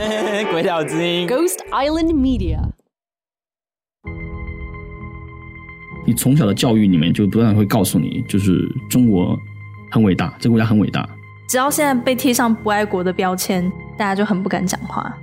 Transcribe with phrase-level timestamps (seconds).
[0.50, 2.58] 鬼岛之音，Ghost Island Media。
[6.06, 9.38] 你从小的教育里面就不断会告诉你，就是中国
[9.90, 11.06] 很伟大，这个国家很伟大。
[11.50, 15.14] 只要现在被贴上不爱国的标签，大家就很不敢讲话。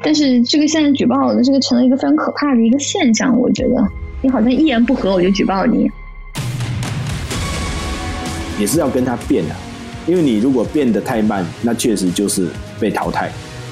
[0.00, 3.84] 但是这个现在举报的这个成了一个非常可怕的一个现象，我觉得
[4.22, 5.90] 你好像一言不合我就举报你，
[8.60, 9.56] 也是要跟他变的，
[10.06, 13.28] 因为你如果变得太慢，那确实就是被淘汰。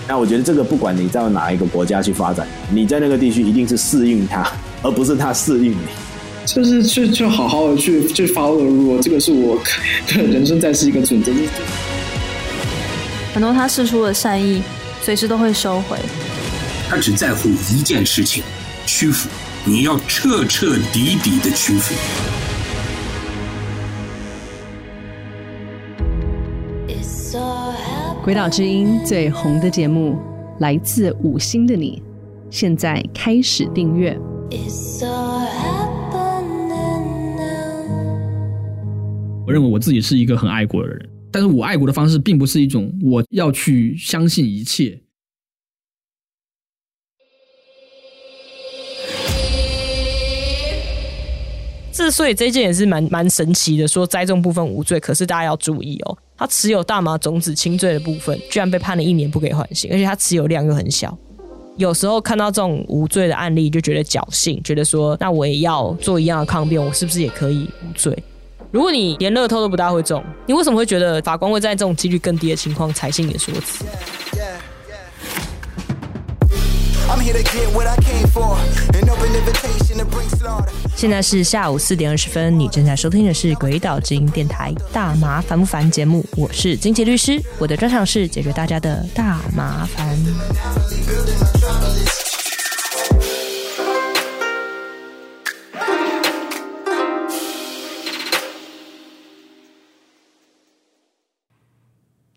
[0.08, 4.50] 那我觉得这个不管你在哪一个国家去发展，你在那个地区一定是适应它，
[4.82, 5.76] 而不是它适应你。
[6.46, 9.56] 就是去去好好的去去 follow 如果这个是我
[10.08, 11.30] 的人生在世一个准则。
[13.34, 14.62] 很多他释出的善意。
[15.00, 15.96] 随时都会收回。
[16.88, 18.42] 他只在乎一件事情：
[18.84, 19.28] 屈服。
[19.64, 21.94] 你要彻彻底底的屈服。
[28.28, 30.14] 鬼岛之音最红的节目
[30.58, 32.02] 来自五星的你，
[32.50, 34.14] 现在开始订阅。
[39.46, 41.08] 我认为我自己是一个很爱国的人。
[41.32, 45.00] 但是我爱国的方式并不是一种我要去相信一切。
[51.90, 61.18] 之所以这件也是蛮蛮神奇的，说栽种部分无罪，可是大家要注意哦，他持有大麻种子轻罪的部分，居然被判了一年不给缓刑，而且他持有量又很小。
[61.76, 68.16] 有时候看到这种无罪的案例，就觉得侥幸，觉得说，那我也要做一样的抗辩，我是不是也可以无罪？
[68.70, 73.84] 如果你连乐透都不大会中，你为什么会觉得法官会在这种几率更低的情况采信你的说辞？
[80.96, 90.18] 现在是下午四点二十分，你正在收听的是《鬼岛之音》电台《大麻烦不烦》节目，我是菁琪律师，我的专长是解决大家的大麻烦。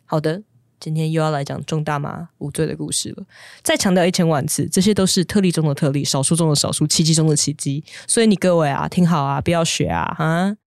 [0.06, 0.42] 好的，
[0.82, 3.24] 今天又要来讲种大麻无罪的故事了。
[3.62, 7.84] 再强调一千万次，这些都是特例中的特例，少数中的少数，奇迹中的奇迹。
[8.08, 10.58] 所以你各位啊，听好啊，不要学啊，哈。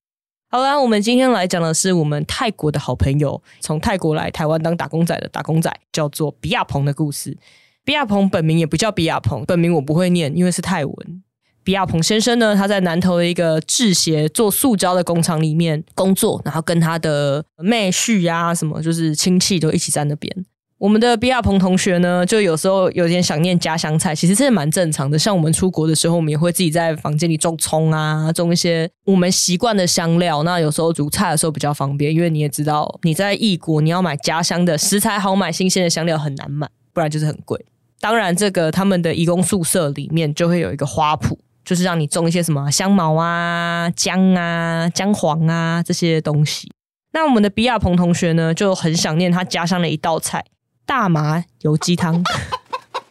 [0.49, 7.37] 好啦，我们今天来讲的是我们泰国的好朋友，从泰国来台湾当打工仔的打工仔，叫做比亚鹏的故事。
[7.85, 11.23] 比亚鹏本名也不叫比亚鹏，本名我不会念，因为是泰文。
[11.65, 20.31] 比亚鹏先生呢，他在南投的一个制鞋做塑胶的工厂里面工作，然后跟他的妹婿啊什么，就是亲戚都一起在那边。
[20.77, 25.19] 我们的比亚鹏同学呢，就有时候有点想念家乡菜，其实这是蛮正常的。
[25.19, 30.43] 像我们出国的时候，我们也会自己在房间里种葱啊，种一些我们习惯的香料。
[30.43, 37.65] 那有时候煮菜的时候比较方便，因为你也知道，你在异国你要买家乡的食材好买，新鲜的香料很难买，不然就是很贵。
[38.01, 41.39] 当然，这个他们的义工宿舍里面就会有一个花圃。
[41.65, 46.71] 就是让你种一些什么香茅啊、姜啊、姜黄啊这些东西。
[47.13, 50.45] 那我们的比亚鹏同学呢，就很想念他家乡的一道菜——
[50.85, 52.23] 大麻油鸡汤。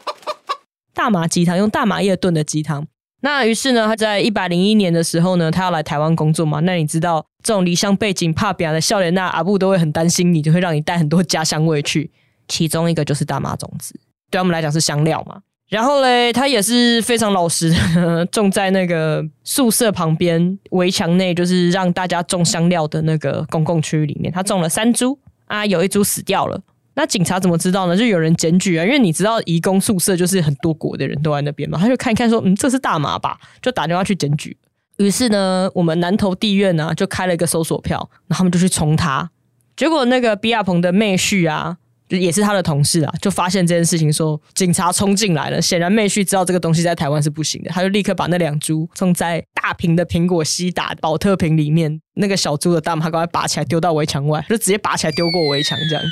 [0.94, 2.86] 大麻鸡汤用大麻叶炖的鸡汤。
[3.22, 6.60] 那于是呢，他在一百零一年的时候呢，他要来台湾工作嘛。
[6.60, 12.12] 那你知道，这种离乡背景怕别的少年那阿布都会很担心你，就会让你带很多家乡味去。
[12.50, 13.98] 其中一个就是大麻种子，
[14.30, 15.42] 对他们来讲是香料嘛。
[15.74, 24.32] 然后嘞，他也是非常老实的，种在那个宿舍旁边围墙内，就是让大家种香料的那个公共区域里面。
[24.32, 25.18] 他种了三株
[25.48, 26.62] 啊，有一株死掉了。
[26.94, 27.98] 那警察怎么知道呢？
[27.98, 34.56] 就有人检举啊，因为你知道移工宿舍就是很多国的人都在那边嘛，他就看一看说，嗯，这是大麻吧，就打电话去检举。
[34.98, 37.98] 于是呢，我们南投地院呢就开了一个搜索票，
[38.28, 39.28] 然后他们就去冲他。
[39.76, 41.78] 结果那个比亚鹏的妹婿啊。
[42.10, 45.62] 也是他的同事啊，就发现这件事情，说警察冲进来了。
[45.62, 56.10] 显然妹婿知道这个东西在台湾是不行的，他就立刻把那两株种在大瓶的苹果西打宝特瓶里面，那个小株的大妈，赶快拔起来丢到围墙外，就直接拔起来丢过围墙这样子。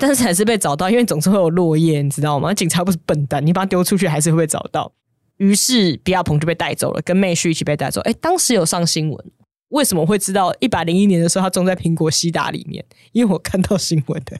[0.00, 2.54] 但是还是被找到，因为总是会有落叶，你知道吗？
[2.54, 4.90] 警察不是笨蛋，你把它丢出去还是会被找到。
[5.36, 8.00] 于是比亚鹏就被带走了，跟妹婿一起被带走。
[8.02, 9.24] 哎，当时有上新闻，
[9.68, 10.54] 为什么会知道？
[10.60, 12.82] 一百零一年的时候，他种在苹果西打里面，
[13.12, 14.38] 因为我看到新闻的。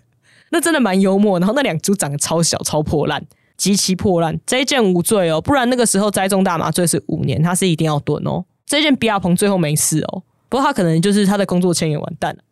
[0.52, 3.24] 那真的蛮幽默，然后那两株长得超小、超破烂，
[3.56, 4.38] 极其破烂。
[4.46, 8.44] 这一件无罪哦，不然那个时候栽种大麻罪是五年，他是一定要蹲哦。
[8.66, 12.42] 这件比亚鹏最后没事哦，不过他可能就是他的工作签也完蛋了。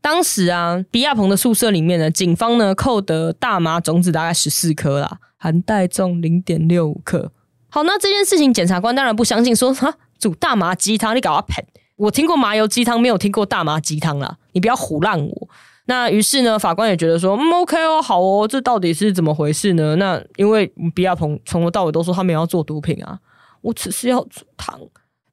[0.00, 7.30] 当时啊，比亚鹏的宿舍里面呢，警方呢扣得大麻种子大概十四颗啦，含袋重零点六五克。
[7.68, 11.64] 好，那这件事情检察官当然不相信说，说哈煮大麻鸡汤你搞我喷，
[11.96, 15.48] 我听过麻油鸡汤，没有听过大麻鸡汤啦，你不要唬烂我。
[15.86, 19.96] 那于是呢，法官也觉得说，嗯，OK 哦，好哦，这到底是怎么回事呢？
[19.96, 23.18] 那因为比亚鹏从头到尾都说他没有要做毒品啊，
[23.62, 24.78] 我只是要煮汤。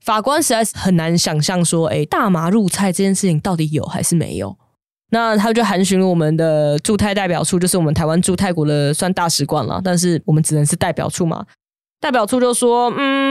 [0.01, 4.55] 法官实在是很难想象说，哎，大麻入菜这件事情到底有还是没有？
[5.09, 11.45] 那他就函询了我们的驻泰代表处，就是我们台湾驻泰国的算大使馆了，但是我们只能是代表处嘛。
[12.01, 13.22] 代表处就说：“嗯，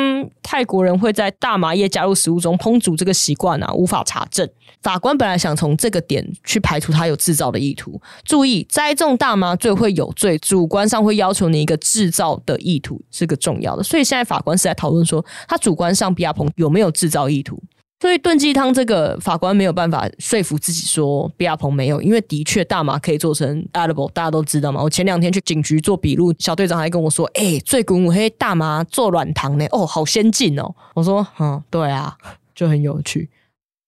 [0.42, 4.48] 泰国人会在大麻叶加入食物中烹煮这个习惯啊，无法查证。”
[4.82, 8.00] 法官本来想从这个点去排除他有制造的意图。
[8.24, 13.82] 注意，栽种大麻最会有罪，主观上会要求你一个制造的意图是个重要的。
[13.84, 17.62] 所以现在法官是在讨论说，他主观上比亚鹏有没有制造意图。
[18.02, 24.82] 所以炖鸡汤这个法官没有办法说服自己说比亚鹏没有，因为的确大麻可以做成 edible，大家都知道嘛。
[24.82, 32.18] 我前两天去警局做笔录，小队长还跟我说：“哎、最古黑大麻做软糖呢，哦，好先进哦。”我说：“嗯，对啊，
[32.56, 33.30] 就很有趣。”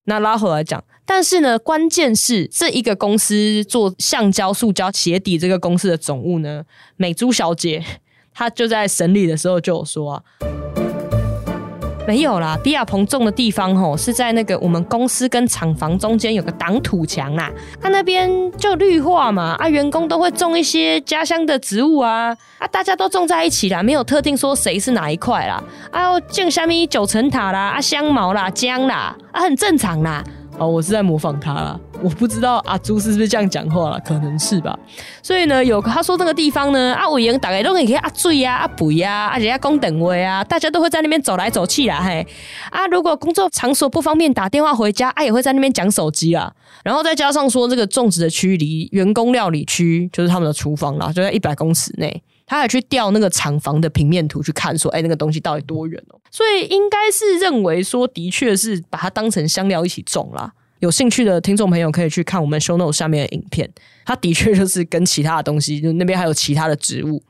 [0.07, 6.63] 那拉回来讲，但是呢，关键是这一个公司做橡胶、塑胶鞋底这个公司的总务呢，
[6.95, 7.85] 美珠小姐，
[8.33, 10.23] 她就在审理的时候就有说啊。
[12.07, 30.23] 没有啦，比亚鹏种的地方吼是在那个我们公司跟厂房中间有个挡土墙啦，他、那边就绿化嘛，啊，员工都会种一些家乡的植物啊，啊，大家都种在一起啦，没有特定说谁是哪一块啦，啊，种虾米九层塔啦，啊，香茅啦，姜啦，啊，很正常啦。
[30.57, 34.79] 哦，我是在模仿他啦，我不知道阿朱是不是这样讲话了，可能是吧。
[35.21, 42.25] 所以呢，有他说那个地方呢，啊，委员大概都可以阿水呀、阿肥呀、而且要供等位啊，大家都会在那边走来走去啦，嘿。
[42.71, 46.53] 啊，如果工作场所不方便打电话回家，啊，也会在那边讲手机啦。
[46.85, 52.23] 然后再加上说，这个种植的区离员工料理区就是他们的厨房啦，就在一百公尺内。
[52.47, 56.21] 他还去调那个厂房的平面图去看，说，哎，那个东西到底多远哦？
[56.31, 60.53] 所以应该是认为说，的确是把它当成香料一起种啦。
[60.81, 63.71] 有兴趣的听众朋友可以去看我们 show note 下面的影片，
[64.05, 67.23] 它的确就是跟其他的东西，就那边还有其他的植物。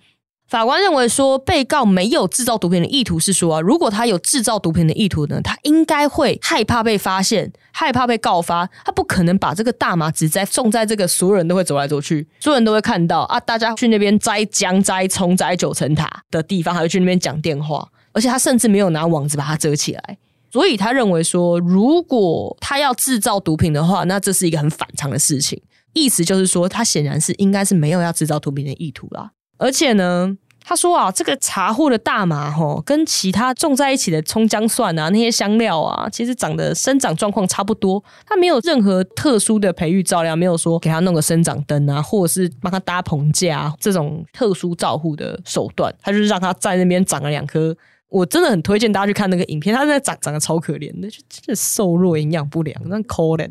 [0.55, 20.19] 法官认为说，被告没有制造毒品的意图，是说啊，如果他有制造毒品的意图呢，他应该会害怕被发现，害怕被告发，他不可能把这个大麻植栽种在这个所有人都会走来走去，所有人都会看到啊，大家去那边摘姜、摘葱、摘九层塔的地方，还会去那边讲电话，而且他甚至没有拿网子把它遮起来，
[20.53, 25.61] 所以他认为说，如果他要制造毒品的话，那这是一个很反常的事情，
[25.95, 29.33] 意思就是说，他显然是应该是没有要制造毒品的意图啦。
[29.57, 38.03] 而且呢，他说啊，这个查获的大麻哦，跟其他种在一起的葱姜蒜啊，那些香料啊，其实长得生长状况差不多。
[38.27, 45.95] 他没有任何特殊的培育照料，没有说给他弄个生长灯啊，或者是帮他搭棚架这种特殊照护的手段。
[46.01, 47.77] 他就是让他在那边长了两颗。
[48.15, 53.51] 我真的很推荐大家去看那个影片，他在长长得超可怜的，就真的瘦弱、营养不良，那可怜。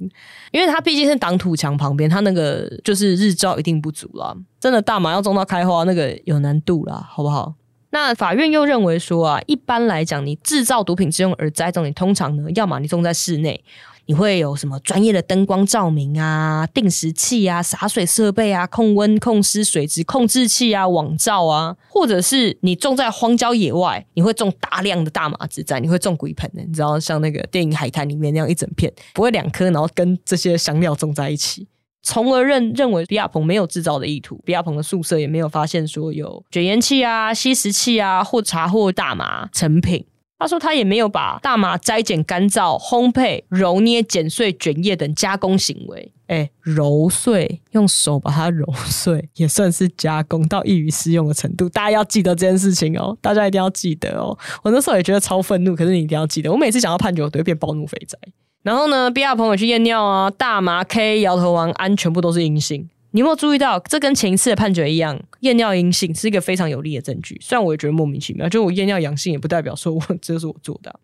[0.51, 4.33] 因为他毕竟是挡土墙旁边，他那个就是日照一定不足了。
[4.61, 7.53] 真的大麻要种到开花，那个有难度啦，好不好？
[7.93, 13.63] 那法院又认为说啊，一般来讲，你制造毒品之用而栽种，你通常呢，要么你种在室内。
[14.05, 31.65] 你会有什么专业的灯光照明啊、定时器啊、洒水设备啊、控温、控湿、水质控制器啊、网罩啊，或者是你种在荒郊野外，你会种大量的大麻植栽，你会种鬼盆的，你知道像那个电影《海滩》里面那样一整片，不会两颗，然后跟这些香料种在一起，
[32.03, 40.05] 从而认认为比亚鹏没有制造的意图，比亚鹏的宿舍也没有发现说有卷烟器啊、吸食器啊或查获大麻成品。
[40.39, 46.11] 他说他也没有把大麻摘剪、干燥、烘焙、揉捏、剪碎、卷叶等加工行为。
[46.27, 51.69] 哎，揉碎，用手把它揉碎，也算是加工到易于食用的程度。
[51.69, 54.37] 大家要记得这件事情哦，大家一定要记得哦。
[54.63, 56.51] 我那时候也觉得超愤怒，可是你一定要记得。
[56.51, 58.17] 我每次想要判决，我都会变暴怒肥宅。
[58.63, 62.89] 然后呢，比亚鹏也去验尿啊，大麻、K、摇头丸、胺全部都是阴性。
[63.11, 67.37] 你有没有注意到，这跟前一次的判决一样，验尿阴性是一个非常有力的证据。
[67.41, 70.99] 虽然我也觉得莫名其妙，就我验尿阳性，也不代表说我这是我做的。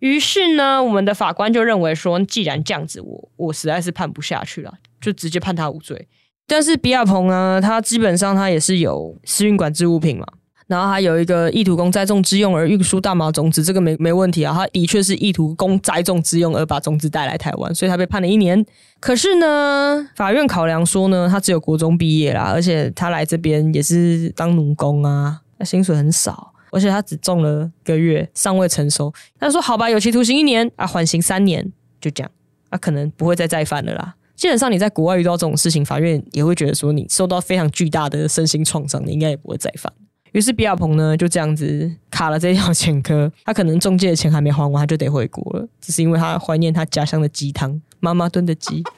[0.00, 6.08] 于是呢，我们的法官就认为说，既然这样子，我我实在是判不下去了，就直接判他无罪。
[6.46, 10.26] 但是比亚鹏呢，他基本上他也是有私运管制物品嘛。
[10.68, 14.52] 然后还有一个意图供栽种之用而运输大麻种子，这个没没问题啊。
[14.54, 18.64] 他的确是意图供栽种之用而把种子带来台湾，所以他被判了一年。
[19.00, 29.10] 可是呢，法院考量说呢，他只有国中毕业啦，而且他来这边也是当奴工啊，那薪水很少，而且他只种了一个月，尚未成熟。
[29.40, 32.30] 他说：“好吧，有期徒刑一年啊，缓刑三年，就这样，
[32.70, 39.90] 他可能不会再再犯了啦。”基本上你在国外遇到这种事情，法院也会觉得说你受到非常巨大的身心创伤，你应该也不会再犯。
[40.32, 43.30] 于是比亚鹏呢，就这样子卡了这条前科。
[43.44, 45.66] 他可能中介的钱还没还完，他就得回国了。
[45.80, 48.82] 只是因为他怀念他家乡的鸡汤，妈妈炖的鸡。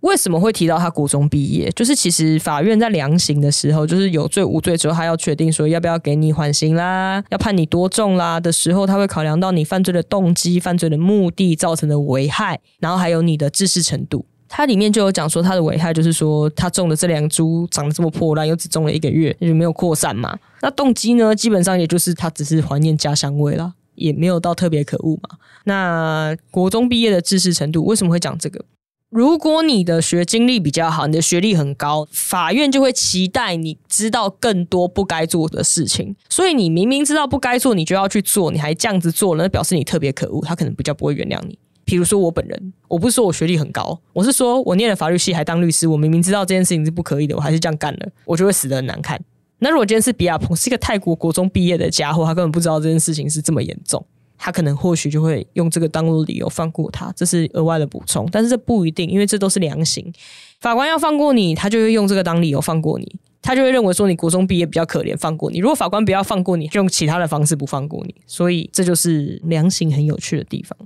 [0.00, 1.68] 为什么会提到他国中毕业？
[1.72, 14.24] 就是其实法院在量刑的时候，就是有罪无罪之后，他要确定说要不要给你缓刑啦，要判你多重啦的时候，他会考量到你犯罪的动机、犯罪的目的造成的危害，然后还有你的知识程度。
[14.48, 20.36] 它里面就有讲说，他的危害就是说，他种的这两株长得这么破烂，又只种了一个月，就没有扩散嘛。
[20.62, 25.36] 那动机呢，基本上也就是他只是怀念家乡味啦，也没有到特别可恶嘛。
[25.64, 28.64] 那国中毕业的知识程度，为什么会讲这个？
[29.10, 36.14] 如果你的学经历比较好，你的学历很高，法院就会期待你知道更多不该做的事情。
[36.28, 41.58] 所以你明明知道不该做，你就要去做，你还这样子做了，那表示你特别可恶，他可能比较不会原谅你。
[41.88, 49.18] 比如说我本人，我不是说我学历很高，我是说我念了法律系还当律师，我明明知道这件事情是不可以的，我还是这样干了，我就会死得很难看。
[49.60, 54.04] 那如果今天是比亚鹏，是一个泰国国中毕业的家伙，他根本不知道这件事情是这么严重。
[54.36, 60.12] 他可能或许就会用这个当做理由放过他，这是额外的补充，但是这不一定，因为这都是量刑。
[60.60, 65.58] 法官要放过你，他就会用这个当理由放过你，他就会认为说你国中毕业比较可怜，放过你。
[65.58, 70.76] 如果法官不要放过你，就用其他的方式不放过你，所以这就是量刑很有趣的地方。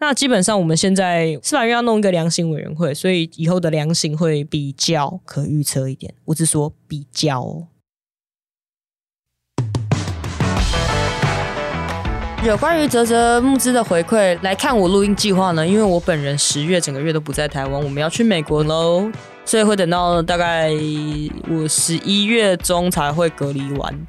[0.00, 6.14] 那基本上我们现在司法院要弄一个量刑委员会，所以以后的量刑会比较可预测一点。
[6.26, 7.66] 我只说比较。
[12.44, 15.66] 有关于泽泽募资的回馈，来看我录音计划呢？
[15.66, 19.10] 因为我本人十月整个月都不在台湾，我们要去美国喽，
[19.44, 20.70] 所以会等到大概
[21.50, 24.06] 我十一月中才会隔离完。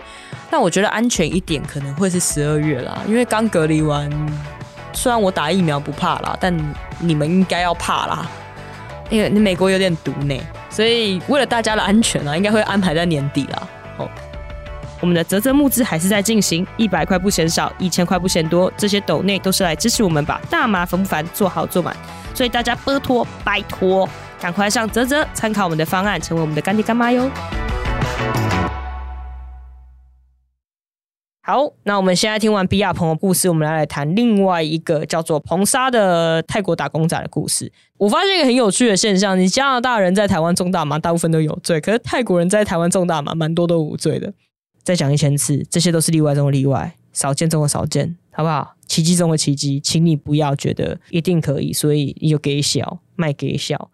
[0.52, 4.08] 但我觉得安全一点，可能会是十二月啦，因为刚隔离完。
[4.94, 6.56] 虽然我打疫苗不怕啦，但
[7.00, 8.28] 你们应该要怕啦，
[9.10, 10.38] 因为美国有点毒呢，
[10.70, 13.68] 所以为了大家的安全啊，应该会安排在年底啦。
[13.98, 14.10] 哦。
[15.02, 21.96] 我们的泽泽募资还是在进行，一百块不嫌少，一千块不嫌多，这些斗内都是来支持我们把大麻烦不烦做好做满，
[22.34, 24.10] 所以大家拜托拜托，
[24.42, 27.32] 赶快上泽泽参考我们的方案，成为我们的干爹干妈哟。
[31.50, 37.72] 好，那我们现在听完比亚鹏的故事，我们来来谈另外一个叫做彭沙的泰国打工仔的故事。
[37.98, 44.32] 我发现一个很有趣的现象：你加拿大人在台湾种大麻，大部分都有罪；可是泰国人在台湾种大麻，蛮多都无罪的。
[44.84, 48.76] 再讲一千次，这些都是例外中的例外，少见中的少见，好不好？
[48.86, 53.90] 奇迹中的奇迹，请你不要觉得一定可以，所以你就给小卖给小。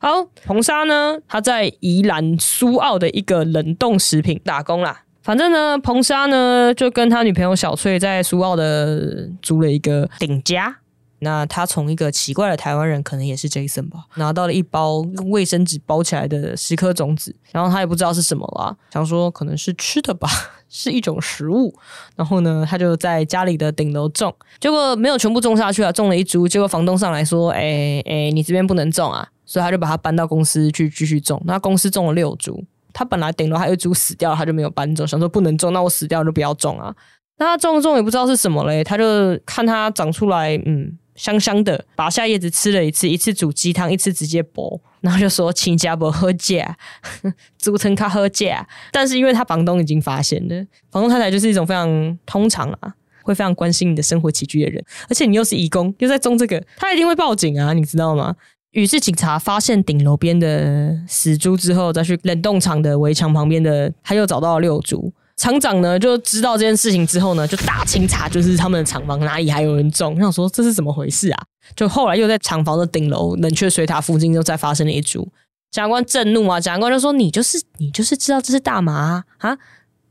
[0.00, 5.02] 好，彭沙呢，他在宜兰苏澳的一个冷冻食品打工啦。
[5.28, 10.74] 反正呢，彭莎呢就跟他女朋友小翠在苏澳的租了一个顶家。
[11.18, 20.26] 那他从一个奇怪的台湾人，可能也是 Jason 吧，拿到了一包用卫生纸包起来的十颗种子，然后他也不知道是什么啦，想说可能是吃的吧，
[20.70, 21.74] 是一种食物。
[22.16, 26.48] 然后呢，他就在家里的顶楼种，结果没有全部种下去啊，种了一株。
[26.48, 31.42] 结果房东上来说：“哎、欸、哎、欸，你这边不能种啊。”所以他就把它搬到公司去继续种。
[31.44, 32.64] 那公司种了六株。
[32.98, 36.92] 他本来顶楼还有一株死掉了，他就没有搬走，想说不能种，那我死掉就不要种啊。
[37.36, 46.76] 那他种种也不知道是什么嘞，他就看它长出来，嗯，香香的，拔下叶子吃了一次，一次煮鸡汤，一次直接剥，然后就说亲家不喝价，
[47.56, 48.66] 煮成他喝价。
[48.90, 50.56] 但是因为他房东已经发现了，
[50.90, 58.34] 房东太太就是一种非常通常啊，会非常关心你的生活起居的人，而且你又是义工，又在种这个，他一定会报警啊，你知道吗？
[58.72, 65.12] 于是警察发现顶楼边的死猪之后，再去冷冻厂的围墙旁边的，他又找到了六株。
[65.36, 70.14] 厂长呢就知道这件事情之后呢，就大清查，就是他们的厂房哪里还有人种。
[70.14, 71.42] 我想说这是怎么回事啊？
[71.76, 75.26] 就后来又在厂房的顶楼冷却水塔附近又再发生了一株。
[75.70, 76.58] 检察官震怒啊！
[76.58, 79.22] 检察官就说：“你就是你就是知道这是大麻！
[79.38, 79.56] 啊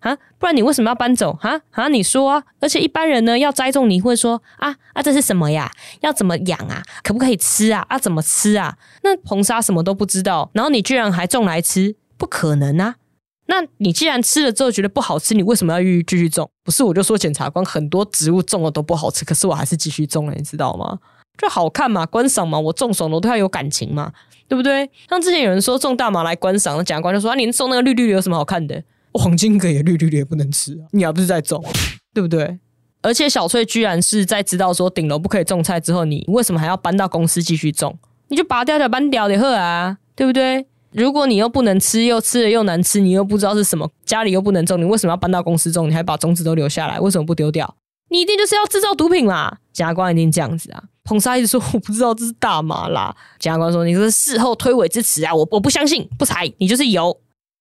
[0.08, 0.18] 啊！
[0.40, 1.38] 不然你为什么要搬走？
[1.42, 1.88] 啊啊！
[1.88, 2.44] 你说啊！
[2.60, 5.72] 而且一般人呢要栽种，你会说啊啊，这是什么呀？
[6.02, 6.82] 要怎么养啊？
[7.04, 7.86] 可不可以吃啊？
[7.90, 8.78] 啊，怎么吃啊？
[9.04, 11.96] 那彭沙什么都不知道，然后你居然还种来吃？
[12.18, 12.96] 不可能啊！
[13.48, 16.50] 那你既然吃了之后觉得不好吃，你为什么要继续种？
[16.64, 21.00] 不是我就说检察官很多植物种了都不好吃，可是我还是继续种了，你知道吗？
[21.38, 24.12] 就好看嘛，观赏嘛，我种什么都要有感情嘛，
[24.48, 24.90] 对不对？
[25.08, 28.84] 像之前有人说种大麻来观赏，那检察官就说啊，你种那个绿绿的有什么好看的？
[29.18, 31.64] 黄金葛也绿绿的也不能吃啊，你还不是在种，
[32.14, 32.60] 对不对？
[33.02, 37.98] 而且小翠居然是在知道说顶楼不可以种菜之后，你为什么还要搬到公司继续种？
[38.30, 40.66] 你就拔掉就搬掉的喝啊，对不对？
[40.92, 45.90] 如果你又不能吃，又吃了又难吃，你又不知道是什么，家里又不能种，你为什么要搬到公司种？
[45.90, 47.76] 你还把种子都留下来，为什么不丢掉？
[48.10, 49.60] 你一定就是要制造毒品啦！
[49.72, 50.84] 检察官一定这样子啊。
[51.04, 57.18] 彭沙一直说我不知道这是大麻啦，检察官说你这是事后推诿之词啊，我我不相信，不采，你就是有。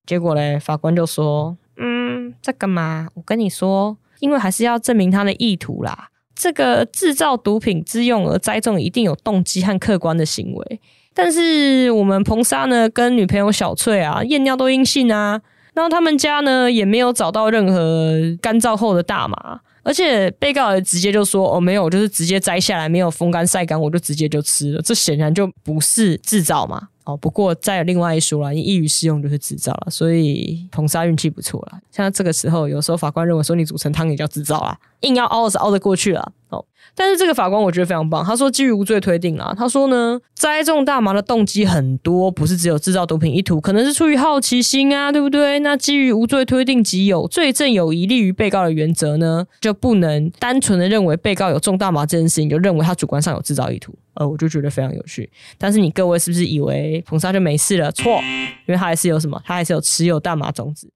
[0.06, 6.08] 结果嘞，法官就说：“嗯，这个嘛，我跟你说，因为还是要证明他的意图啦。
[6.34, 10.80] 这个制造毒品之用而栽种，一定有动机和客观的行为。
[11.12, 15.40] 但是我们彭莎呢，跟女朋友小翠啊，验尿都阴性啊。
[15.74, 26.88] 然后他们家呢，也没有找到任何干燥后的大麻，而且被告也直接就说：“哦，没有，就是直接摘下来，没有风干晒干，我就直接就吃了。”这显然就不是制造嘛。
[27.06, 31.78] 哦，不过再有另外一说啦，你易于适用就是制造了，所以彭莎运气不错了。
[31.92, 36.32] 像这个时候，有时候法官认为说你煮成汤也叫制造啦，硬要凹是凹得过去了。
[36.48, 39.54] 哦，但是这个法官我觉得非常棒，他说基于无罪推定啦。
[39.56, 45.58] 他说呢，栽种大麻的动机很多，不是只有制造毒品意图，可能是出于好奇心啊，对不对？
[45.60, 53.94] 那基于无罪推定即有罪证有疑利于被告的原则呢，就不能单纯的认为被告有种大麻这件事情，就认为他主观上有制造意图。
[54.14, 55.30] 呃，我就觉得非常有趣。
[55.58, 57.92] 但是你各位是不是以为彭莎就没事了？
[57.92, 58.18] 错，
[58.66, 59.38] 因为他还是有什么？
[59.44, 60.90] 他还是有持有大麻种子。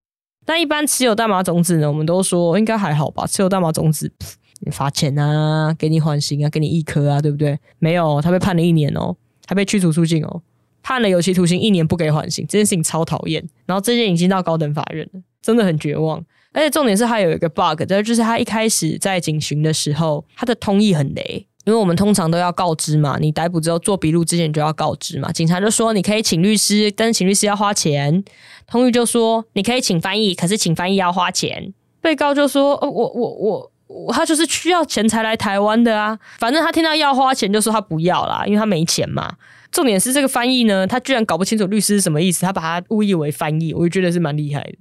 [0.47, 3.27] 但一般持有大麻种子呢，我们都说应该还好吧？
[3.27, 4.11] 持有大麻种子，
[4.73, 7.59] 罚钱啊，给你缓刑啊，给你一颗啊，对不对？
[7.79, 10.43] 没有，他被判了一年哦，他被驱逐出境哦，
[10.83, 13.43] 判了有期徒刑一年，不给缓刑，这件事情超讨厌。
[13.67, 16.25] 然后这件已经到高等法院了，真的很绝望。
[16.53, 21.47] 而且重点是他有一个 bug，就是他一开始在警询的时候，他的通译很雷。
[21.67, 25.31] 因为我们通常都要告知嘛，你逮捕之后做笔录之前就要告知嘛。
[25.31, 28.25] 警察就说你可以请律师，但是请律师要花钱。
[28.67, 31.73] 通译就说你可以请翻译，可是请翻译要花钱。
[32.01, 33.73] 被告就说：哦，我我我，
[34.13, 36.19] 他就是需要钱才来台湾的啊。
[36.39, 39.35] 反正他听到要花钱，就说他不要啦，因为他没钱嘛。
[39.73, 44.75] 重点是这个翻译呢，他居然搞不清楚律师是什么意思，他把他误以为翻译，我就觉得是蛮厉害的。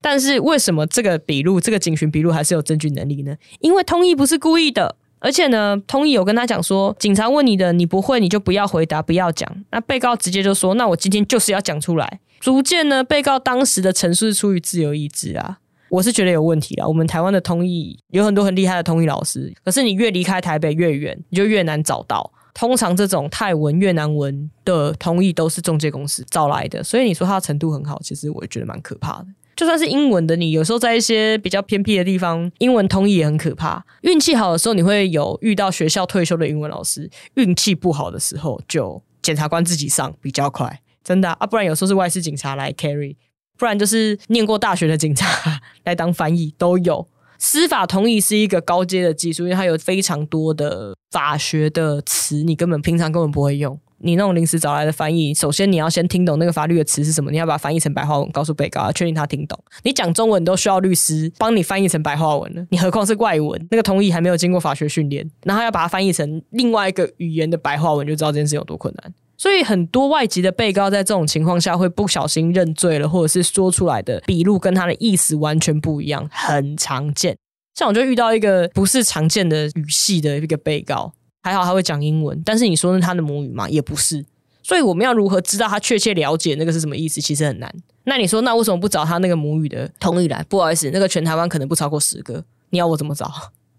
[0.00, 3.36] 但是为什么这个笔录，这个警询笔录还是有证据能力呢？
[3.60, 4.96] 因为通译不是故意的。
[5.24, 9.48] 而且呢，通译有跟他讲说，警察问你的，你不会你就不要回答，不要讲。
[9.70, 12.18] 那被告直接就说，那我今天就是要讲出来。
[12.40, 15.58] 逐渐呢，被告当时的陈述是出于自由意志啊，
[15.92, 16.88] 我是觉得有问题啊。
[16.88, 22.32] 我们台湾的通译有很多很厉害的通译老师，可是你越离开台北越远，你就越难找到。
[22.54, 29.26] 通常这种泰文、越南文的通译都是中介公司找来的，所以你说它的程度很好，其实我也觉得蛮可怕的。
[29.54, 33.84] 就算是英文的你，有时候在一些比较偏僻的地方，英文通译也很可怕。
[34.00, 37.02] 运气好的时候，你会有遇到学校退休的英文老师；
[37.34, 41.46] 运气不好的时候，就检察官自己上比较快，真的，啊。
[41.46, 43.16] 不然有时候是外事警察来 carry，
[43.58, 47.06] 不然就是念过大学的警察 来当翻译都有。
[47.38, 53.78] 司法同意是一个高阶的技术，因为它有非常多的法学的词，你根本平常根本不会用。
[54.04, 59.58] 你那种临时找来的翻译，首先你要先听懂那个法律的词是什么，你要把它翻译成白话文，告诉被告，要确定他听懂。
[59.82, 63.66] 你讲中文都需要律师帮你翻译成白话文了，你何况是外文？
[63.70, 69.12] 那个同意还没有经过法学训练，然后要把它翻译成另外一个语言的白话文，就知道这件事有多困难。
[69.42, 77.36] 所以很多外籍的被告在这种情况下会不小心认罪了，或者是说出来的笔录跟他的意思完全不一样，很常见。
[77.74, 81.12] 像我就遇到一个不是常见的语系的一个被告。
[81.42, 83.68] 还好他会讲英文，但是你说是他的母语嘛？
[83.68, 84.24] 也不是。
[84.62, 87.20] 所以我们要如何知道他确切了解那个是什么意思？
[87.20, 87.68] 其实很难。
[88.04, 90.40] 那你说，那为什么不找他那个母语的通译来？
[90.48, 93.28] 不好意思，那个全台湾可能不超过十个，你要我怎么找？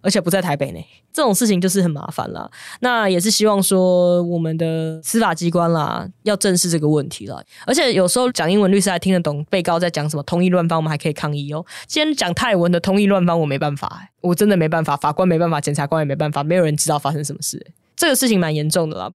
[0.04, 2.48] 而且不在台北呢，这种事情就是很麻烦啦。
[2.82, 7.42] 那也是希望说我们的司法机关啦，要正视这个问题啦。
[7.66, 11.66] 而且有时候讲英文律师还听得懂被告在讲什么，通译乱翻，我们还可以抗议哦。
[11.88, 19.12] 今天讲泰文的通译乱翻，我没办法，我真的没办法，法官没办法，检察官也没办法，没有人知道发生什么事，这个事情蛮严重的啦。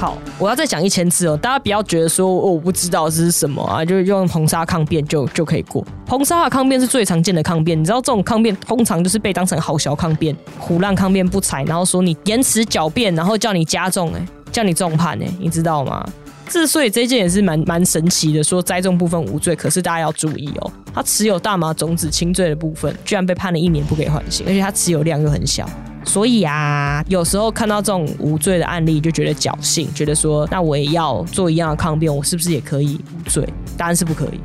[0.00, 1.36] 好，我要再讲一千次哦！
[1.36, 5.86] 大家不要觉得说，我不知道这是什么啊，就用彭莎抗辩就就可以过。
[6.06, 16.02] 彭莎的抗辩是最常见的抗辩，你知道这种抗辩通常就是被当成好小抗辩、胡乱抗辩不才，然后说你言辞狡辩，然后叫你加重，哎，叫你重判，哎，你知道吗？
[16.48, 25.68] 之所以这件也是蛮蛮神奇的，说栽种部分无罪，可是大家要注意哦，他持有大麻种子轻罪的部分，居然被判了一年不给缓刑，而且他持有量又很小。
[26.04, 33.46] 所以啊，有时候看到这种无罪的案例，就觉得侥幸，觉得说，那我也要做一样的抗辩，我是不是也可以无罪？
[33.76, 34.40] 答案是不可以。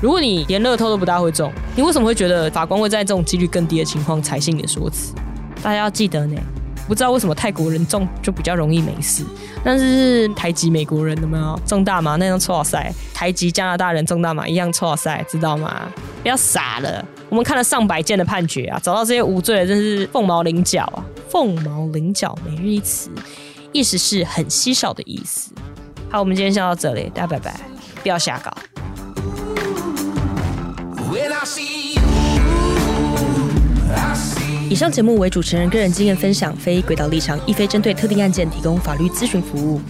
[0.00, 5.12] 如果你连乐透都不大会中，你为什么会觉得法官会在这种几率更低的情况采信你的说辞？
[5.62, 6.40] 大家要记得呢。
[6.90, 9.24] 不知道为什么泰国人中就比较容易没事，
[9.62, 12.92] 但是台籍美国人有没有中大麻那样错赛？
[13.14, 15.88] 台籍加拿大人中大麻一样错赛，知道吗？
[16.20, 17.06] 不要傻了。
[17.28, 20.98] 我们看了上百件的判决啊，找到这些无罪的真是凤毛麟角啊！
[21.28, 23.08] 凤毛麟角，每日一词，
[23.70, 25.52] 意思是很稀少的意思。
[26.10, 27.54] 好，我们今天先到这里，大家拜拜，
[28.02, 28.52] 不要瞎搞。
[34.70, 39.80] 以上节目为主持人个人经验分享，非轨道立场，亦非针对特定案件提供法律咨询服务。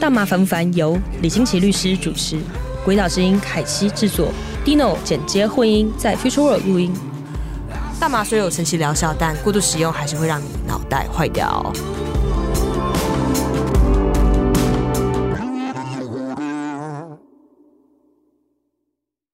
[0.00, 0.72] 大麻烦不烦？
[0.72, 2.38] 由李菁琪律师主持，
[2.86, 4.32] 轨道之音凯西制作。
[4.64, 6.90] Dino 剪接混音，在 Future World 录音。
[8.00, 11.70] 大麻虽有神奇疗效，但过度使用还是会让你脑袋坏掉。